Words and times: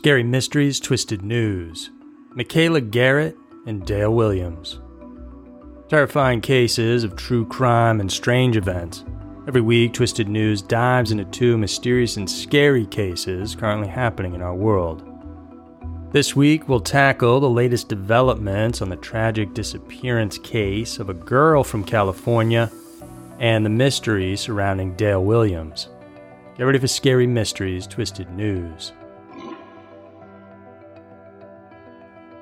Scary 0.00 0.22
Mysteries 0.22 0.80
Twisted 0.80 1.20
News, 1.20 1.90
Michaela 2.30 2.80
Garecht 2.80 3.36
and 3.66 3.84
Dale 3.84 4.14
Williams. 4.14 4.80
Terrifying 5.90 6.40
cases 6.40 7.04
of 7.04 7.16
true 7.16 7.44
crime 7.44 8.00
and 8.00 8.10
strange 8.10 8.56
events. 8.56 9.04
Every 9.46 9.60
week, 9.60 9.92
Twisted 9.92 10.26
News 10.26 10.62
dives 10.62 11.12
into 11.12 11.26
two 11.26 11.58
mysterious 11.58 12.16
and 12.16 12.30
scary 12.30 12.86
cases 12.86 13.54
currently 13.54 13.88
happening 13.88 14.32
in 14.34 14.40
our 14.40 14.54
world. 14.54 15.04
This 16.12 16.34
week, 16.34 16.66
we'll 16.66 16.80
tackle 16.80 17.38
the 17.38 17.50
latest 17.50 17.88
developments 17.90 18.80
on 18.80 18.88
the 18.88 18.96
tragic 18.96 19.52
disappearance 19.52 20.38
case 20.38 20.98
of 20.98 21.10
a 21.10 21.14
girl 21.14 21.62
from 21.62 21.84
California 21.84 22.72
and 23.38 23.66
the 23.66 23.68
mystery 23.68 24.34
surrounding 24.34 24.94
Dale 24.94 25.22
Williams. 25.22 25.90
Get 26.56 26.64
ready 26.64 26.78
for 26.78 26.88
Scary 26.88 27.26
Mysteries 27.26 27.86
Twisted 27.86 28.30
News. 28.30 28.94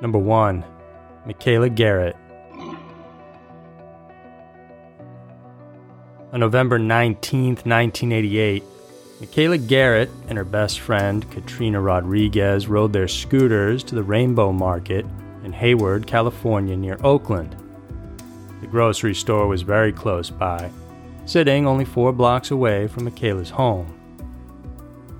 Number 0.00 0.18
1 0.18 0.64
Michaela 1.26 1.68
Garecht. 1.68 2.16
On 6.32 6.40
November 6.40 6.78
19, 6.78 7.56
1988, 7.64 8.62
Michaela 9.20 9.58
Garecht 9.58 10.12
and 10.28 10.36
her 10.38 10.44
best 10.44 10.80
friend 10.80 11.28
Katrina 11.30 11.80
Rodriguez 11.80 12.68
rode 12.68 12.92
their 12.92 13.08
scooters 13.08 13.82
to 13.84 13.94
the 13.94 14.02
Rainbow 14.02 14.52
Market 14.52 15.06
in 15.42 15.52
Hayward, 15.52 16.06
California, 16.06 16.76
near 16.76 16.98
Oakland. 17.02 17.56
The 18.60 18.66
grocery 18.66 19.14
store 19.14 19.48
was 19.48 19.62
very 19.62 19.92
close 19.92 20.30
by, 20.30 20.70
sitting 21.24 21.66
only 21.66 21.84
four 21.84 22.12
blocks 22.12 22.50
away 22.50 22.86
from 22.88 23.04
Michaela's 23.04 23.50
home. 23.50 23.94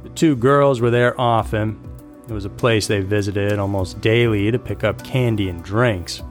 The 0.03 0.11
two 0.11 0.37
girls 0.37 0.81
were 0.81 0.91
there 0.91 1.19
often. 1.21 1.81
It 2.29 2.33
was 2.33 2.45
a 2.45 2.51
place 2.51 2.87
they 2.87 3.01
visited 3.01 3.59
almost 3.59 4.01
daily 4.03 4.51
to 4.51 4.59
pick 4.59 4.85
up 4.85 5.03
candy 5.03 5.49
and 5.49 5.65
drinks. 5.65 6.23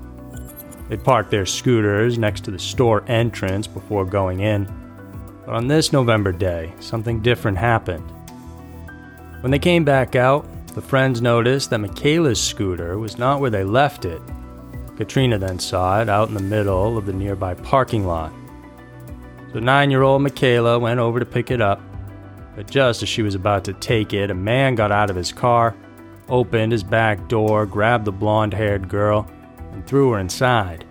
They 0.89 0.97
parked 0.97 1.31
their 1.31 1.45
scooters 1.45 2.19
next 2.19 2.43
to 2.45 2.51
the 2.51 2.59
store 2.59 3.03
entrance 3.07 3.65
before 3.65 4.05
going 4.05 4.41
in. 4.41 4.65
But 5.45 5.55
on 5.55 5.67
this 5.67 5.91
November 5.91 6.31
day, 6.31 6.73
something 6.79 7.21
different 7.21 7.57
happened. 7.57 8.03
When 9.41 9.51
they 9.51 9.59
came 9.59 9.83
back 9.83 10.15
out, 10.15 10.47
the 10.75 10.81
friends 10.81 11.21
noticed 11.21 11.71
that 11.71 11.79
Michaela's 11.79 12.41
scooter 12.41 12.99
was 12.99 13.17
not 13.17 13.39
where 13.39 13.49
they 13.49 13.63
left 13.63 14.05
it. 14.05 14.21
Katrina 14.97 15.39
then 15.39 15.57
saw 15.57 16.01
it 16.01 16.09
out 16.09 16.27
in 16.27 16.35
the 16.35 16.41
middle 16.41 16.97
of 16.97 17.05
the 17.05 17.13
nearby 17.13 17.55
parking 17.55 18.05
lot. 18.05 18.31
So 19.51 19.59
nine 19.59 19.89
year 19.89 20.03
old 20.03 20.21
Michaela 20.21 20.77
went 20.77 20.99
over 20.99 21.19
to 21.19 21.25
pick 21.25 21.49
it 21.49 21.61
up 21.61 21.81
but 22.57 22.67
just 22.67 23.03
as 23.03 23.07
she 23.07 23.21
was 23.21 23.35
about 23.35 23.63
to 23.65 23.73
take 23.73 24.13
it, 24.13 24.31
a 24.31 24.33
man 24.33 24.73
got 24.73 24.91
out 24.91 25.11
of 25.11 25.15
his 25.15 25.31
car, 25.31 25.75
opened 26.29 26.71
his 26.71 26.83
back 26.83 27.27
door, 27.27 27.65
grabbed 27.65 28.05
the 28.05 28.11
blonde 28.11 28.53
haired 28.53 28.89
girl, 28.89 29.29
and 29.71 29.85
threw 29.85 30.11
her 30.11 30.19
inside. 30.19 30.85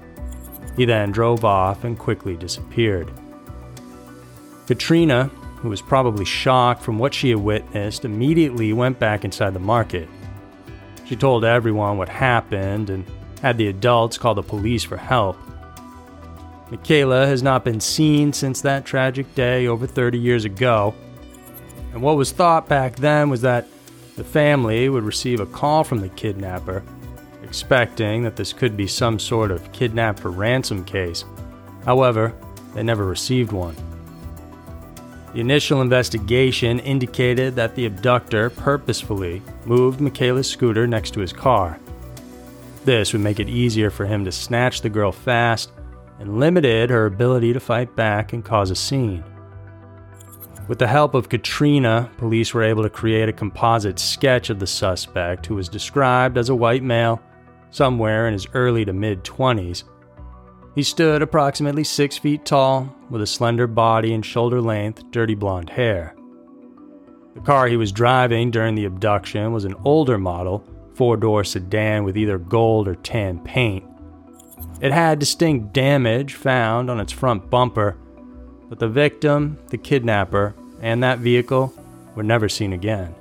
He 0.76 0.84
then 0.84 1.12
drove 1.12 1.44
off 1.44 1.84
and 1.84 1.98
quickly 1.98 2.36
disappeared. 2.36 3.10
Katrina, 4.66 5.24
who 5.56 5.68
was 5.68 5.80
probably 5.80 6.24
shocked 6.24 6.82
from 6.82 6.98
what 6.98 7.14
she 7.14 7.30
had 7.30 7.38
witnessed, 7.38 8.04
immediately 8.04 8.72
went 8.72 8.98
back 8.98 9.24
inside 9.24 9.54
the 9.54 9.60
market. 9.60 10.08
She 11.06 11.16
told 11.16 11.44
everyone 11.44 11.98
what 11.98 12.08
happened 12.08 12.90
and 12.90 13.04
had 13.42 13.58
the 13.58 13.68
adults 13.68 14.18
call 14.18 14.34
the 14.34 14.42
police 14.42 14.84
for 14.84 14.96
help. 14.96 15.38
Michaela 16.70 17.26
has 17.26 17.42
not 17.42 17.64
been 17.64 17.80
seen 17.80 18.32
since 18.32 18.60
that 18.62 18.84
tragic 18.84 19.32
day 19.34 19.68
over 19.68 19.86
30 19.86 20.18
years 20.18 20.44
ago, 20.44 20.94
and 21.92 22.02
what 22.02 22.16
was 22.16 22.32
thought 22.32 22.68
back 22.68 22.96
then 22.96 23.30
was 23.30 23.42
that 23.42 23.68
the 24.16 24.24
family 24.24 24.88
would 24.88 25.04
receive 25.04 25.40
a 25.40 25.46
call 25.46 25.84
from 25.84 26.00
the 26.00 26.08
kidnapper, 26.08 26.82
expecting 27.42 28.22
that 28.22 28.34
this 28.34 28.52
could 28.52 28.76
be 28.76 28.86
some 28.86 29.18
sort 29.18 29.50
of 29.50 29.70
kidnap 29.72 30.18
for 30.18 30.30
ransom 30.30 30.84
case. 30.84 31.24
However, 31.84 32.34
they 32.74 32.82
never 32.82 33.06
received 33.06 33.52
one. 33.52 33.76
The 35.32 35.40
initial 35.40 35.82
investigation 35.82 36.78
indicated 36.78 37.54
that 37.56 37.74
the 37.74 37.84
abductor 37.84 38.48
purposefully 38.48 39.42
moved 39.66 40.00
Michaela's 40.00 40.48
scooter 40.48 40.86
next 40.86 41.12
to 41.12 41.20
his 41.20 41.32
car. 41.32 41.78
This 42.86 43.12
would 43.12 43.22
make 43.22 43.38
it 43.38 43.48
easier 43.48 43.90
for 43.90 44.06
him 44.06 44.24
to 44.24 44.32
snatch 44.32 44.80
the 44.80 44.88
girl 44.88 45.12
fast 45.12 45.72
and 46.18 46.40
limited 46.40 46.88
her 46.88 47.04
ability 47.04 47.52
to 47.52 47.60
fight 47.60 47.94
back 47.94 48.32
and 48.32 48.44
cause 48.44 48.70
a 48.70 48.76
scene. 48.76 49.22
With 50.68 50.80
the 50.80 50.86
help 50.88 51.14
of 51.14 51.28
Katrina, 51.28 52.10
police 52.16 52.52
were 52.52 52.64
able 52.64 52.82
to 52.82 52.90
create 52.90 53.28
a 53.28 53.32
composite 53.32 54.00
sketch 54.00 54.50
of 54.50 54.58
the 54.58 54.66
suspect, 54.66 55.46
who 55.46 55.54
was 55.54 55.68
described 55.68 56.36
as 56.36 56.48
a 56.48 56.56
white 56.56 56.82
male, 56.82 57.22
somewhere 57.70 58.26
in 58.26 58.32
his 58.32 58.48
early 58.52 58.84
to 58.84 58.92
mid 58.92 59.22
20s. 59.22 59.84
He 60.74 60.82
stood 60.82 61.22
approximately 61.22 61.84
6 61.84 62.18
feet 62.18 62.44
tall, 62.44 62.94
with 63.10 63.22
a 63.22 63.26
slender 63.26 63.68
body 63.68 64.12
and 64.12 64.26
shoulder 64.26 64.60
length, 64.60 65.04
dirty 65.12 65.36
blonde 65.36 65.70
hair. 65.70 66.16
The 67.34 67.40
car 67.42 67.68
he 67.68 67.76
was 67.76 67.92
driving 67.92 68.50
during 68.50 68.74
the 68.74 68.86
abduction 68.86 69.52
was 69.52 69.64
an 69.64 69.76
older 69.84 70.18
model, 70.18 70.64
four 70.94 71.16
door 71.16 71.44
sedan 71.44 72.02
with 72.02 72.16
either 72.16 72.38
gold 72.38 72.88
or 72.88 72.96
tan 72.96 73.38
paint. 73.40 73.84
It 74.80 74.90
had 74.90 75.18
distinct 75.18 75.72
damage 75.72 76.34
found 76.34 76.90
on 76.90 76.98
its 76.98 77.12
front 77.12 77.50
bumper 77.50 77.96
but 78.68 78.78
the 78.78 78.88
victim, 78.88 79.58
the 79.68 79.78
kidnapper, 79.78 80.54
and 80.80 81.02
that 81.02 81.18
vehicle 81.18 81.72
were 82.14 82.22
never 82.22 82.48
seen 82.48 82.72
again. 82.72 83.14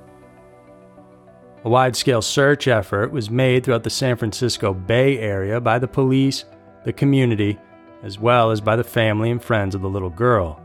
A 1.64 1.68
wide 1.68 1.96
scale 1.96 2.22
search 2.22 2.68
effort 2.68 3.10
was 3.10 3.28
made 3.28 3.64
throughout 3.64 3.82
the 3.82 3.90
San 3.90 4.16
Francisco 4.16 4.72
Bay 4.72 5.18
Area 5.18 5.60
by 5.60 5.78
the 5.78 5.88
police, 5.88 6.44
the 6.84 6.92
community, 6.92 7.58
as 8.02 8.18
well 8.18 8.50
as 8.50 8.60
by 8.60 8.76
the 8.76 8.84
family 8.84 9.30
and 9.30 9.42
friends 9.42 9.74
of 9.74 9.82
the 9.82 9.88
little 9.88 10.10
girl. 10.10 10.62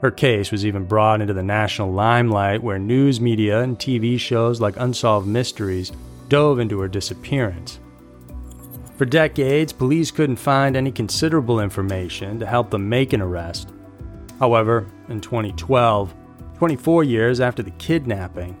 Her 0.00 0.10
case 0.10 0.52
was 0.52 0.64
even 0.64 0.84
brought 0.84 1.20
into 1.20 1.34
the 1.34 1.42
national 1.42 1.92
limelight 1.92 2.62
where 2.62 2.78
news 2.78 3.20
media 3.20 3.60
and 3.62 3.78
TV 3.78 4.18
shows 4.18 4.60
like 4.60 4.76
Unsolved 4.76 5.26
Mysteries 5.26 5.92
dove 6.28 6.58
into 6.58 6.80
her 6.80 6.88
disappearance. 6.88 7.80
For 8.98 9.04
decades, 9.04 9.72
police 9.72 10.10
couldn't 10.10 10.36
find 10.36 10.76
any 10.76 10.90
considerable 10.90 11.60
information 11.60 12.40
to 12.40 12.46
help 12.46 12.68
them 12.70 12.88
make 12.88 13.12
an 13.12 13.22
arrest. 13.22 13.70
However, 14.40 14.88
in 15.08 15.20
2012, 15.20 16.12
24 16.56 17.04
years 17.04 17.38
after 17.38 17.62
the 17.62 17.70
kidnapping, 17.70 18.58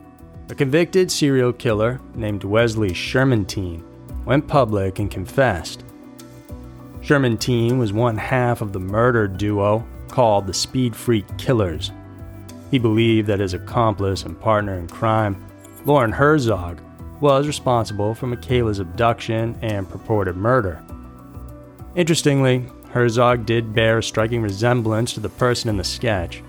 a 0.48 0.54
convicted 0.54 1.10
serial 1.10 1.52
killer 1.52 2.00
named 2.14 2.44
Wesley 2.44 2.90
Shermantine 2.90 3.82
went 4.24 4.46
public 4.46 5.00
and 5.00 5.10
confessed. 5.10 5.82
Shermantine 7.00 7.76
was 7.76 7.92
one 7.92 8.16
half 8.16 8.60
of 8.60 8.72
the 8.72 8.78
murder 8.78 9.26
duo 9.26 9.84
called 10.06 10.46
the 10.46 10.54
Speed 10.54 10.94
Freak 10.94 11.26
Killers. 11.36 11.90
He 12.70 12.78
believed 12.78 13.26
that 13.26 13.40
his 13.40 13.54
accomplice 13.54 14.22
and 14.22 14.40
partner 14.40 14.78
in 14.78 14.86
crime, 14.86 15.44
Loren 15.84 16.12
Herzog, 16.12 16.80
was 17.20 17.46
responsible 17.46 18.14
for 18.14 18.26
Michaela's 18.26 18.78
abduction 18.78 19.58
and 19.62 19.88
purported 19.88 20.36
murder. 20.36 20.82
Interestingly, 21.94 22.66
Herzog 22.90 23.44
did 23.44 23.74
bear 23.74 23.98
a 23.98 24.02
striking 24.02 24.40
resemblance 24.40 25.12
to 25.14 25.20
the 25.20 25.28
person 25.28 25.68
in 25.68 25.76
the 25.76 25.84
sketch. 25.84 26.42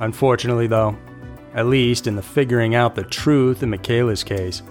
Unfortunately, 0.00 0.66
though, 0.66 0.96
at 1.54 1.66
least 1.66 2.06
in 2.06 2.16
the 2.16 2.22
figuring 2.22 2.74
out 2.74 2.94
the 2.94 3.04
truth 3.04 3.62
in 3.62 3.70
Michaela's 3.70 4.22
case, 4.22 4.62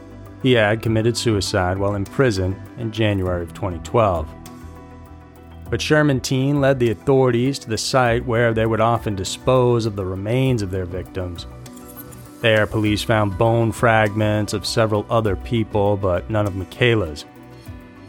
he 0.43 0.51
had 0.51 0.83
committed 0.83 1.17
suicide 1.17 1.77
while 1.77 1.95
in 1.95 2.05
prison 2.05 2.55
in 2.77 2.91
January 2.91 3.41
of 3.41 3.53
2012. 3.53 4.29
But 5.69 5.79
Shermantine 5.79 6.59
led 6.59 6.79
the 6.79 6.91
authorities 6.91 7.57
to 7.59 7.69
the 7.69 7.77
site 7.77 8.23
where 8.25 8.53
they 8.53 8.67
would 8.67 8.81
often 8.81 9.15
dispose 9.15 9.87
of 9.87 9.95
the 9.95 10.05
remains 10.05 10.61
of 10.61 10.69
their 10.69 10.85
victims 10.85 11.47
there, 12.41 12.67
police 12.67 13.01
found 13.01 13.37
bone 13.37 13.71
fragments 13.71 14.53
of 14.53 14.65
several 14.65 15.05
other 15.09 15.35
people, 15.35 15.97
but 15.97 16.29
none 16.29 16.45
of 16.45 16.55
Michaela's. 16.55 17.25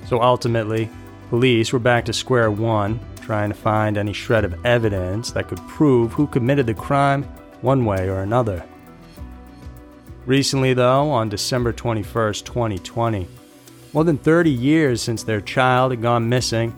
So 0.07 0.21
ultimately, 0.21 0.91
police 1.31 1.73
were 1.73 1.79
back 1.79 2.05
to 2.07 2.13
square 2.13 2.51
one, 2.51 3.01
trying 3.21 3.51
to 3.51 3.57
find 3.57 3.97
any 3.97 4.13
shred 4.13 4.45
of 4.45 4.65
evidence 4.65 5.33
that 5.33 5.49
could 5.49 5.59
prove 5.67 6.13
who 6.13 6.27
committed 6.27 6.67
the 6.67 6.75
crime 6.75 7.23
one 7.63 7.85
way 7.85 8.09
or 8.09 8.21
another. 8.21 8.65
Recently, 10.27 10.75
though, 10.75 11.11
on 11.11 11.29
December 11.29 11.73
21st, 11.73 12.45
2020, 12.45 13.29
more 13.93 14.05
than 14.05 14.19
30 14.19 14.51
years 14.51 15.01
since 15.01 15.23
their 15.23 15.41
child 15.41 15.93
had 15.93 16.03
gone 16.03 16.29
missing, 16.29 16.75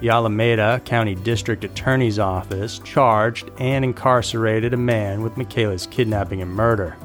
the 0.00 0.08
Alameda 0.08 0.80
County 0.84 1.14
District 1.14 1.62
Attorney's 1.62 2.18
Office 2.18 2.78
charged 2.80 3.50
and 3.58 3.84
incarcerated 3.84 4.72
a 4.72 4.78
man 4.78 5.22
with 5.22 5.36
Michaela's 5.36 5.86
kidnapping 5.86 6.40
and 6.40 6.50
murder. 6.50 6.96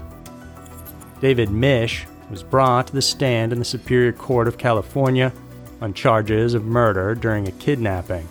David 1.20 1.50
Misch 1.50 2.06
was 2.30 2.42
brought 2.42 2.88
to 2.88 2.94
the 2.94 3.02
stand 3.02 3.52
in 3.52 3.60
the 3.60 3.66
Superior 3.66 4.14
Court 4.14 4.48
of 4.48 4.58
California 4.58 5.32
on 5.82 5.94
charges 5.94 6.54
of 6.54 6.64
murder 6.64 7.16
during 7.16 7.48
a 7.48 7.52
kidnapping. 7.54 8.28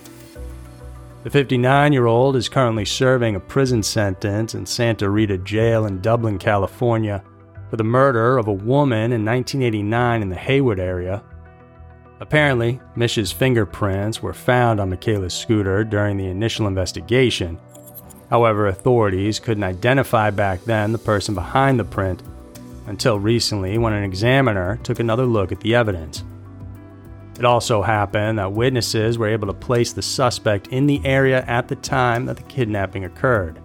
The 1.24 1.30
59 1.30 1.92
year 1.92 2.06
old 2.06 2.36
is 2.36 2.48
currently 2.48 2.84
serving 2.84 3.36
a 3.36 3.40
prison 3.40 3.82
sentence 3.82 4.54
in 4.54 4.66
Santa 4.66 5.08
Rita 5.08 5.38
Jail 5.38 5.86
in 5.86 6.00
Dublin, 6.00 6.38
California, 6.38 7.22
for 7.70 7.76
the 7.76 7.84
murder 7.84 8.38
of 8.38 8.48
a 8.48 8.52
woman 8.52 9.12
in 9.12 9.24
1989 9.24 10.22
in 10.22 10.28
the 10.28 10.36
Hayward 10.36 10.78
area. 10.78 11.22
Apparently, 12.20 12.80
Misch's 12.96 13.32
fingerprints 13.32 14.22
were 14.22 14.32
found 14.32 14.80
on 14.80 14.90
Michaela's 14.90 15.34
scooter 15.34 15.84
during 15.84 16.16
the 16.16 16.26
initial 16.26 16.66
investigation. 16.66 17.58
However, 18.30 18.68
authorities 18.68 19.40
couldn't 19.40 19.64
identify 19.64 20.30
back 20.30 20.62
then 20.64 20.92
the 20.92 20.98
person 20.98 21.34
behind 21.34 21.78
the 21.78 21.84
print 21.84 22.22
until 22.86 23.18
recently 23.18 23.78
when 23.78 23.92
an 23.92 24.04
examiner 24.04 24.78
took 24.82 25.00
another 25.00 25.26
look 25.26 25.52
at 25.52 25.60
the 25.60 25.74
evidence. 25.74 26.22
It 27.38 27.44
also 27.44 27.82
happened 27.82 28.38
that 28.38 28.52
witnesses 28.52 29.18
were 29.18 29.28
able 29.28 29.48
to 29.48 29.54
place 29.54 29.92
the 29.92 30.02
suspect 30.02 30.68
in 30.68 30.86
the 30.86 31.04
area 31.04 31.44
at 31.46 31.66
the 31.66 31.76
time 31.76 32.26
that 32.26 32.36
the 32.36 32.42
kidnapping 32.44 33.04
occurred. 33.04 33.60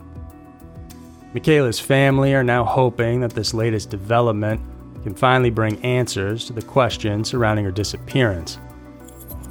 Michaela's 1.34 1.80
family 1.80 2.34
are 2.34 2.44
now 2.44 2.66
hoping 2.66 3.22
that 3.22 3.34
this 3.34 3.54
latest 3.54 3.92
development 3.92 4.60
can 5.04 5.16
finally 5.16 5.50
bring 5.50 5.84
answers 5.84 6.46
to 6.46 6.54
the 6.54 6.62
questions 6.62 7.30
surrounding 7.30 7.66
her 7.66 7.72
disappearance. 7.72 8.60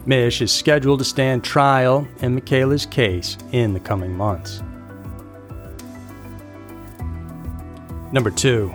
Misch 0.07 0.41
is 0.41 0.51
scheduled 0.51 1.01
to 1.01 1.05
stand 1.05 1.45
trial 1.45 2.09
in 2.23 2.35
Michaela's 2.35 2.87
case 2.87 3.37
in 3.53 3.75
the 3.75 3.81
coming 3.81 4.17
months. 4.17 4.63
Number 8.11 8.31
2. 8.31 8.73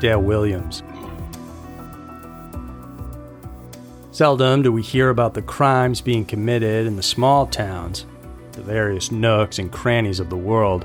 Dale 0.00 0.20
Williams. 0.20 0.82
Seldom 4.10 4.62
do 4.62 4.72
we 4.72 4.82
hear 4.82 5.08
about 5.08 5.34
the 5.34 5.42
crimes 5.42 6.00
being 6.00 6.24
committed 6.24 6.86
in 6.86 6.96
the 6.96 7.02
small 7.02 7.46
towns, 7.46 8.04
the 8.52 8.62
various 8.62 9.12
nooks 9.12 9.58
and 9.58 9.70
crannies 9.70 10.20
of 10.20 10.30
the 10.30 10.36
world. 10.36 10.84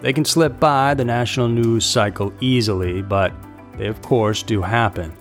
They 0.00 0.12
can 0.12 0.24
slip 0.24 0.58
by 0.58 0.94
the 0.94 1.04
national 1.04 1.48
news 1.48 1.84
cycle 1.84 2.32
easily, 2.40 3.02
but 3.02 3.32
they 3.76 3.86
of 3.86 4.02
course 4.02 4.42
do 4.42 4.62
happen. 4.62 5.16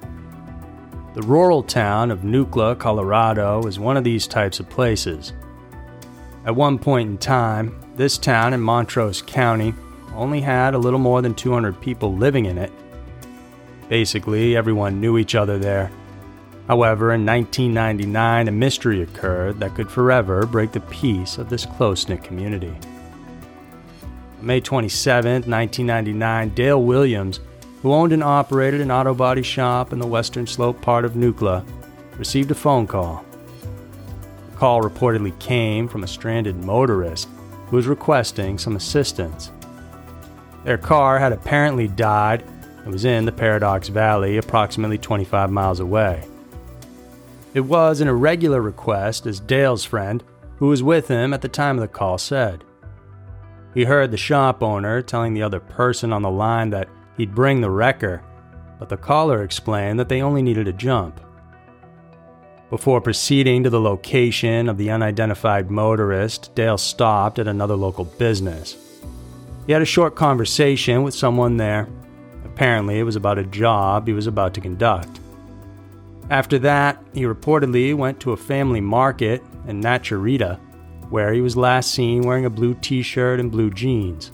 The 1.13 1.21
rural 1.21 1.63
town 1.63 2.12
of 2.12 2.19
Nucla, 2.19 2.77
Colorado 2.77 3.65
is 3.68 3.80
one 3.80 3.98
of 3.98 4.03
these 4.03 4.27
types 4.27 4.59
of 4.59 4.69
places. 4.69 5.33
At 6.45 6.56
one 6.56 6.80
point 6.80 7.09
in 7.09 7.18
time, 7.18 7.80
this 7.95 8.18
town 8.18 8.53
in 8.53 8.62
Montrose 8.62 9.21
County 9.21 9.74
only 10.15 10.42
had 10.42 10.74
a 10.74 10.80
little 10.80 11.00
more 11.00 11.21
than 11.21 11.36
200 11.36 11.80
people 11.81 12.15
living 12.15 12.45
in 12.45 12.57
it. 12.57 12.71
Basically, 13.89 14.56
everyone 14.56 15.01
knew 15.01 15.18
each 15.18 15.36
other 15.36 15.59
there 15.59 15.92
However, 16.71 17.12
in 17.13 17.25
1999, 17.25 18.47
a 18.47 18.51
mystery 18.51 19.01
occurred 19.01 19.59
that 19.59 19.75
could 19.75 19.92
forever 19.92 20.45
break 20.45 20.71
the 20.71 20.80
peace 20.80 21.38
of 21.38 21.50
this 21.50 21.65
close 21.65 22.07
knit 22.07 22.24
community. 22.24 22.74
On 24.39 24.45
May 24.45 24.62
27, 24.62 25.51
1999, 25.51 26.50
Dale 26.50 26.81
Williams, 26.81 27.42
who 27.81 27.94
owned 27.94 28.13
and 28.13 28.24
operated 28.24 28.81
an 28.81 28.92
auto 28.92 29.13
body 29.13 29.42
shop 29.42 29.92
in 29.92 30.00
the 30.00 30.07
western 30.07 30.45
slope 30.45 30.81
part 30.81 31.06
of 31.06 31.13
Nucla, 31.13 31.66
received 32.18 32.51
a 32.51 32.56
phone 32.56 32.86
call. 32.88 33.25
The 34.51 34.57
call 34.57 34.81
reportedly 34.81 35.38
came 35.39 35.88
from 35.88 36.04
a 36.04 36.07
stranded 36.07 36.63
motorist 36.63 37.28
who 37.68 37.75
was 37.75 37.88
requesting 37.88 38.57
some 38.57 38.75
assistance. 38.75 39.51
Their 40.63 40.78
car 40.78 41.18
had 41.18 41.31
apparently 41.31 41.88
died 41.88 42.44
and 42.83 42.94
was 42.94 43.06
in 43.06 43.25
the 43.25 43.31
Paradox 43.31 43.88
Valley, 43.88 44.38
approximately 44.38 44.98
25 44.98 45.50
miles 45.51 45.80
away. 45.80 46.28
It 47.54 47.62
was 47.62 48.00
an 48.00 48.07
irregular 48.07 48.62
request, 48.62 49.25
as 49.25 49.39
Dale's 49.39 49.83
friend, 49.83 50.24
who 50.57 50.68
was 50.68 50.83
with 50.83 51.07
him 51.07 51.33
at 51.33 51.42
the 51.42 51.50
time 51.50 51.78
of 51.78 51.81
the 51.81 51.88
call, 51.88 52.18
said. 52.18 52.63
He 53.74 53.86
heard 53.86 54.12
the 54.12 54.18
shop 54.18 54.62
owner 54.62 55.01
telling 55.01 55.33
the 55.33 55.44
other 55.44 55.60
person 55.60 56.13
on 56.13 56.22
the 56.22 56.30
line 56.30 56.69
that 56.69 56.88
he'd 57.17 57.35
bring 57.35 57.61
the 57.61 57.69
wrecker, 57.69 58.21
but 58.79 58.89
the 58.89 58.97
caller 58.97 59.43
explained 59.43 59.99
that 59.99 60.09
they 60.09 60.21
only 60.21 60.41
needed 60.41 60.67
a 60.67 60.73
jump. 60.73 61.19
Before 62.69 63.01
proceeding 63.01 63.63
to 63.63 63.69
the 63.69 63.81
location 63.81 64.69
of 64.69 64.77
the 64.77 64.91
unidentified 64.91 65.69
motorist, 65.69 66.55
Dale 66.55 66.77
stopped 66.77 67.37
at 67.37 67.47
another 67.47 67.75
local 67.75 68.05
business. 68.05 68.77
He 69.67 69.73
had 69.73 69.81
a 69.81 69.85
short 69.85 70.15
conversation 70.15 71.03
with 71.03 71.13
someone 71.13 71.57
there. 71.57 71.89
Apparently, 72.45 72.97
it 72.97 73.03
was 73.03 73.15
about 73.15 73.37
a 73.37 73.43
job 73.43 74.07
he 74.07 74.13
was 74.13 74.25
about 74.25 74.53
to 74.53 74.61
conduct. 74.61 75.19
After 76.29 76.57
that, 76.59 77.03
he 77.13 77.23
reportedly 77.23 77.93
went 77.93 78.21
to 78.21 78.31
a 78.31 78.37
family 78.37 78.79
market 78.79 79.43
in 79.67 79.81
Naturita, 79.81 80.57
where 81.09 81.33
he 81.33 81.41
was 81.41 81.57
last 81.57 81.91
seen 81.91 82.21
wearing 82.21 82.45
a 82.45 82.49
blue 82.49 82.73
t 82.75 83.01
shirt 83.01 83.41
and 83.41 83.51
blue 83.51 83.69
jeans. 83.69 84.31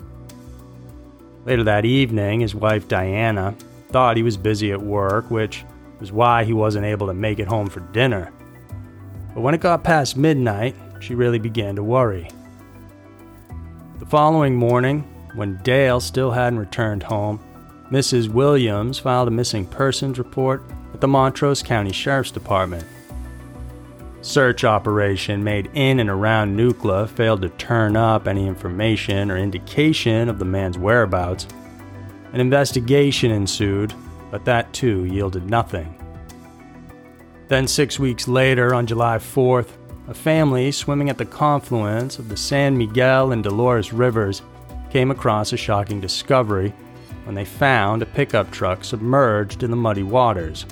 Later 1.48 1.64
that 1.64 1.86
evening, 1.86 2.40
his 2.40 2.54
wife 2.54 2.88
Diana 2.88 3.54
thought 3.88 4.18
he 4.18 4.22
was 4.22 4.36
busy 4.36 4.70
at 4.70 4.82
work, 4.82 5.30
which 5.30 5.64
was 5.98 6.12
why 6.12 6.44
he 6.44 6.52
wasn't 6.52 6.84
able 6.84 7.06
to 7.06 7.14
make 7.14 7.38
it 7.38 7.48
home 7.48 7.68
for 7.70 7.80
dinner. 7.80 8.30
But 9.32 9.40
when 9.40 9.54
it 9.54 9.62
got 9.62 9.82
past 9.82 10.14
midnight, 10.14 10.76
she 11.00 11.14
really 11.14 11.38
began 11.38 11.74
to 11.76 11.82
worry. 11.82 12.28
The 13.98 14.04
following 14.04 14.56
morning, 14.56 15.04
when 15.36 15.56
Dale 15.62 16.00
still 16.00 16.32
hadn't 16.32 16.58
returned 16.58 17.02
home, 17.02 17.40
Mrs. 17.90 18.28
Williams 18.28 18.98
filed 18.98 19.28
a 19.28 19.30
missing 19.30 19.64
persons 19.64 20.18
report 20.18 20.62
at 20.92 21.00
the 21.00 21.08
Montrose 21.08 21.62
County 21.62 21.92
Sheriff's 21.92 22.30
Department. 22.30 22.84
Search 24.20 24.64
operation 24.64 25.44
made 25.44 25.70
in 25.74 26.00
and 26.00 26.10
around 26.10 26.56
Nucla 26.56 27.08
failed 27.08 27.42
to 27.42 27.48
turn 27.50 27.96
up 27.96 28.26
any 28.26 28.46
information 28.46 29.30
or 29.30 29.36
indication 29.36 30.28
of 30.28 30.38
the 30.38 30.44
man's 30.44 30.76
whereabouts. 30.76 31.46
An 32.32 32.40
investigation 32.40 33.30
ensued, 33.30 33.94
but 34.30 34.44
that 34.44 34.72
too 34.72 35.04
yielded 35.04 35.48
nothing. 35.48 35.94
Then, 37.46 37.66
six 37.66 37.98
weeks 37.98 38.28
later, 38.28 38.74
on 38.74 38.86
July 38.86 39.16
4th, 39.18 39.68
a 40.08 40.14
family 40.14 40.72
swimming 40.72 41.10
at 41.10 41.16
the 41.16 41.24
confluence 41.24 42.18
of 42.18 42.28
the 42.28 42.36
San 42.36 42.76
Miguel 42.76 43.32
and 43.32 43.42
Dolores 43.42 43.92
rivers 43.92 44.42
came 44.90 45.10
across 45.10 45.52
a 45.52 45.56
shocking 45.56 46.00
discovery 46.00 46.74
when 47.24 47.34
they 47.34 47.44
found 47.44 48.02
a 48.02 48.06
pickup 48.06 48.50
truck 48.50 48.84
submerged 48.84 49.62
in 49.62 49.70
the 49.70 49.76
muddy 49.76 50.02
waters. 50.02 50.66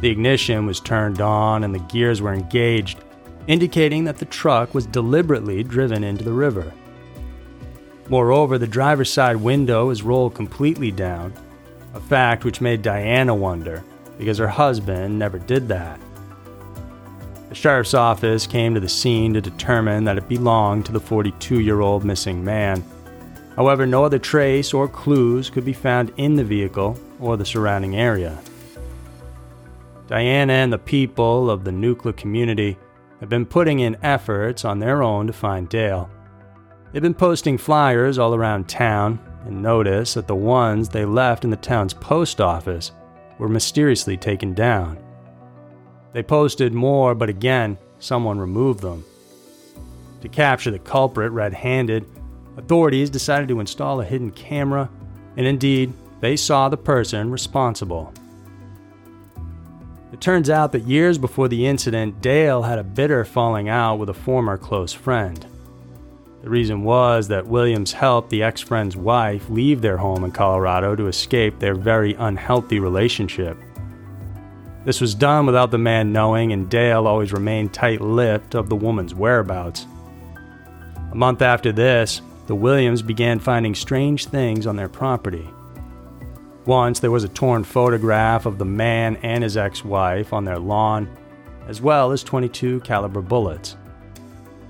The 0.00 0.10
ignition 0.10 0.66
was 0.66 0.80
turned 0.80 1.20
on 1.20 1.64
and 1.64 1.74
the 1.74 1.78
gears 1.78 2.20
were 2.20 2.34
engaged, 2.34 2.98
indicating 3.46 4.04
that 4.04 4.18
the 4.18 4.24
truck 4.24 4.74
was 4.74 4.86
deliberately 4.86 5.62
driven 5.62 6.04
into 6.04 6.24
the 6.24 6.32
river. 6.32 6.72
Moreover, 8.08 8.58
the 8.58 8.66
driver's 8.66 9.10
side 9.10 9.36
window 9.36 9.86
was 9.86 10.02
rolled 10.02 10.34
completely 10.34 10.90
down, 10.90 11.32
a 11.94 12.00
fact 12.00 12.44
which 12.44 12.60
made 12.60 12.82
Diana 12.82 13.34
wonder, 13.34 13.82
because 14.18 14.38
her 14.38 14.48
husband 14.48 15.18
never 15.18 15.38
did 15.38 15.68
that. 15.68 15.98
The 17.48 17.54
sheriff's 17.54 17.94
office 17.94 18.46
came 18.46 18.74
to 18.74 18.80
the 18.80 18.88
scene 18.88 19.32
to 19.34 19.40
determine 19.40 20.04
that 20.04 20.18
it 20.18 20.28
belonged 20.28 20.86
to 20.86 20.92
the 20.92 21.00
42 21.00 21.60
year 21.60 21.80
old 21.80 22.04
missing 22.04 22.44
man. 22.44 22.84
However, 23.56 23.86
no 23.86 24.04
other 24.04 24.18
trace 24.18 24.74
or 24.74 24.88
clues 24.88 25.48
could 25.50 25.64
be 25.64 25.72
found 25.72 26.12
in 26.16 26.34
the 26.34 26.44
vehicle 26.44 26.98
or 27.20 27.36
the 27.36 27.44
surrounding 27.44 27.96
area. 27.96 28.36
Diana 30.14 30.52
and 30.52 30.72
the 30.72 30.78
people 30.78 31.50
of 31.50 31.64
the 31.64 31.72
Nucla 31.72 32.16
community 32.16 32.78
have 33.18 33.28
been 33.28 33.44
putting 33.44 33.80
in 33.80 33.96
efforts 34.04 34.64
on 34.64 34.78
their 34.78 35.02
own 35.02 35.26
to 35.26 35.32
find 35.32 35.68
Dale. 35.68 36.08
They've 36.92 37.02
been 37.02 37.14
posting 37.14 37.58
flyers 37.58 38.16
all 38.16 38.32
around 38.32 38.68
town 38.68 39.18
and 39.44 39.60
notice 39.60 40.14
that 40.14 40.28
the 40.28 40.36
ones 40.36 40.88
they 40.88 41.04
left 41.04 41.42
in 41.42 41.50
the 41.50 41.56
town's 41.56 41.94
post 41.94 42.40
office 42.40 42.92
were 43.38 43.48
mysteriously 43.48 44.16
taken 44.16 44.54
down. 44.54 45.02
They 46.12 46.22
posted 46.22 46.72
more, 46.72 47.16
but 47.16 47.28
again, 47.28 47.76
someone 47.98 48.38
removed 48.38 48.82
them. 48.82 49.04
To 50.20 50.28
capture 50.28 50.70
the 50.70 50.78
culprit 50.78 51.32
red 51.32 51.54
handed, 51.54 52.06
authorities 52.56 53.10
decided 53.10 53.48
to 53.48 53.58
install 53.58 54.00
a 54.00 54.04
hidden 54.04 54.30
camera, 54.30 54.88
and 55.36 55.44
indeed, 55.44 55.92
they 56.20 56.36
saw 56.36 56.68
the 56.68 56.76
person 56.76 57.32
responsible. 57.32 58.14
It 60.14 60.20
turns 60.20 60.48
out 60.48 60.70
that 60.70 60.86
years 60.86 61.18
before 61.18 61.48
the 61.48 61.66
incident, 61.66 62.20
Dale 62.20 62.62
had 62.62 62.78
a 62.78 62.84
bitter 62.84 63.24
falling 63.24 63.68
out 63.68 63.96
with 63.96 64.08
a 64.08 64.14
former 64.14 64.56
close 64.56 64.92
friend. 64.92 65.44
The 66.40 66.50
reason 66.50 66.84
was 66.84 67.26
that 67.26 67.48
Williams 67.48 67.90
helped 67.90 68.30
the 68.30 68.44
ex 68.44 68.60
friend's 68.60 68.96
wife 68.96 69.50
leave 69.50 69.80
their 69.80 69.96
home 69.96 70.22
in 70.22 70.30
Colorado 70.30 70.94
to 70.94 71.08
escape 71.08 71.58
their 71.58 71.74
very 71.74 72.14
unhealthy 72.14 72.78
relationship. 72.78 73.58
This 74.84 75.00
was 75.00 75.16
done 75.16 75.46
without 75.46 75.72
the 75.72 75.78
man 75.78 76.12
knowing, 76.12 76.52
and 76.52 76.70
Dale 76.70 77.08
always 77.08 77.32
remained 77.32 77.74
tight 77.74 78.00
lipped 78.00 78.54
of 78.54 78.68
the 78.68 78.76
woman's 78.76 79.16
whereabouts. 79.16 79.84
A 81.10 81.16
month 81.16 81.42
after 81.42 81.72
this, 81.72 82.22
the 82.46 82.54
Williams 82.54 83.02
began 83.02 83.40
finding 83.40 83.74
strange 83.74 84.26
things 84.26 84.68
on 84.68 84.76
their 84.76 84.88
property. 84.88 85.50
Once 86.66 86.98
there 87.00 87.10
was 87.10 87.24
a 87.24 87.28
torn 87.28 87.62
photograph 87.62 88.46
of 88.46 88.58
the 88.58 88.64
man 88.64 89.16
and 89.22 89.44
his 89.44 89.56
ex-wife 89.56 90.32
on 90.32 90.44
their 90.44 90.58
lawn, 90.58 91.08
as 91.68 91.80
well 91.80 92.10
as 92.10 92.22
22 92.22 92.80
caliber 92.80 93.20
bullets. 93.20 93.76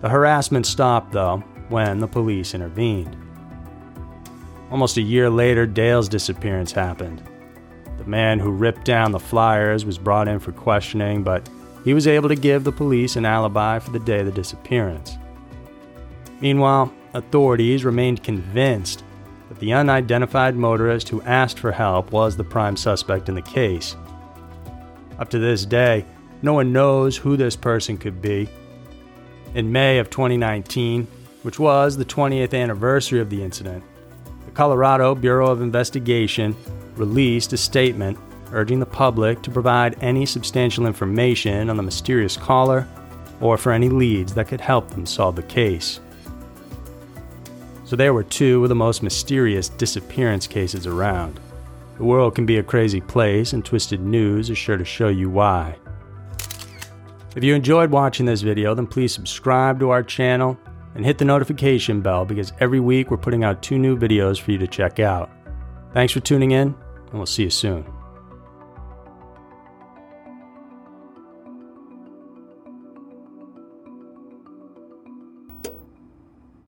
The 0.00 0.08
harassment 0.08 0.66
stopped 0.66 1.12
though 1.12 1.38
when 1.68 1.98
the 1.98 2.08
police 2.08 2.54
intervened. 2.54 3.16
Almost 4.70 4.96
a 4.96 5.02
year 5.02 5.30
later, 5.30 5.66
Dale's 5.66 6.08
disappearance 6.08 6.72
happened. 6.72 7.22
The 7.98 8.04
man 8.04 8.40
who 8.40 8.50
ripped 8.50 8.84
down 8.84 9.12
the 9.12 9.20
flyers 9.20 9.84
was 9.84 9.98
brought 9.98 10.26
in 10.26 10.40
for 10.40 10.52
questioning, 10.52 11.22
but 11.22 11.48
he 11.84 11.94
was 11.94 12.06
able 12.06 12.28
to 12.28 12.34
give 12.34 12.64
the 12.64 12.72
police 12.72 13.14
an 13.14 13.24
alibi 13.24 13.78
for 13.78 13.90
the 13.90 14.00
day 14.00 14.20
of 14.20 14.26
the 14.26 14.32
disappearance. 14.32 15.16
Meanwhile, 16.40 16.92
authorities 17.14 17.84
remained 17.84 18.24
convinced 18.24 19.04
that 19.48 19.58
the 19.58 19.72
unidentified 19.72 20.56
motorist 20.56 21.08
who 21.08 21.22
asked 21.22 21.58
for 21.58 21.72
help 21.72 22.12
was 22.12 22.36
the 22.36 22.44
prime 22.44 22.76
suspect 22.76 23.28
in 23.28 23.34
the 23.34 23.42
case. 23.42 23.96
Up 25.18 25.28
to 25.30 25.38
this 25.38 25.64
day, 25.64 26.04
no 26.42 26.52
one 26.52 26.72
knows 26.72 27.16
who 27.16 27.36
this 27.36 27.56
person 27.56 27.96
could 27.96 28.20
be. 28.20 28.48
In 29.54 29.70
May 29.70 29.98
of 29.98 30.10
2019, 30.10 31.06
which 31.42 31.58
was 31.58 31.96
the 31.96 32.04
20th 32.04 32.54
anniversary 32.54 33.20
of 33.20 33.30
the 33.30 33.42
incident, 33.42 33.84
the 34.44 34.50
Colorado 34.50 35.14
Bureau 35.14 35.50
of 35.50 35.62
Investigation 35.62 36.56
released 36.96 37.52
a 37.52 37.56
statement 37.56 38.18
urging 38.52 38.78
the 38.78 38.86
public 38.86 39.42
to 39.42 39.50
provide 39.50 40.02
any 40.02 40.26
substantial 40.26 40.86
information 40.86 41.70
on 41.70 41.76
the 41.76 41.82
mysterious 41.82 42.36
caller 42.36 42.86
or 43.40 43.58
for 43.58 43.72
any 43.72 43.88
leads 43.88 44.34
that 44.34 44.48
could 44.48 44.60
help 44.60 44.90
them 44.90 45.06
solve 45.06 45.36
the 45.36 45.42
case. 45.42 46.00
So 47.84 47.96
there 47.96 48.14
were 48.14 48.22
two 48.22 48.62
of 48.62 48.68
the 48.68 48.74
most 48.74 49.02
mysterious 49.02 49.68
disappearance 49.68 50.46
cases 50.46 50.86
around. 50.86 51.38
The 51.98 52.04
world 52.04 52.34
can 52.34 52.46
be 52.46 52.58
a 52.58 52.62
crazy 52.62 53.00
place, 53.00 53.52
and 53.52 53.64
Twisted 53.64 54.00
News 54.00 54.50
is 54.50 54.58
sure 54.58 54.76
to 54.76 54.84
show 54.84 55.08
you 55.08 55.30
why. 55.30 55.76
If 57.36 57.44
you 57.44 57.54
enjoyed 57.54 57.90
watching 57.90 58.26
this 58.26 58.42
video, 58.42 58.74
then 58.74 58.86
please 58.86 59.12
subscribe 59.12 59.78
to 59.80 59.90
our 59.90 60.02
channel 60.02 60.58
and 60.94 61.04
hit 61.04 61.18
the 61.18 61.24
notification 61.24 62.00
bell 62.00 62.24
because 62.24 62.52
every 62.60 62.80
week 62.80 63.10
we're 63.10 63.16
putting 63.16 63.44
out 63.44 63.62
two 63.62 63.78
new 63.78 63.96
videos 63.98 64.40
for 64.40 64.52
you 64.52 64.58
to 64.58 64.66
check 64.66 65.00
out. 65.00 65.30
Thanks 65.92 66.12
for 66.12 66.20
tuning 66.20 66.52
in, 66.52 66.68
and 66.68 67.12
we'll 67.12 67.26
see 67.26 67.44
you 67.44 67.50
soon. 67.50 67.84